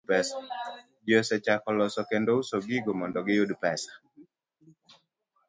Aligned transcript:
Ji 1.05 1.13
osechako 1.21 1.69
loso 1.79 2.01
kendo 2.09 2.29
uso 2.41 2.55
gigo 2.67 2.91
mondo 2.99 3.19
giyud 3.27 3.51
pesa. 3.61 3.91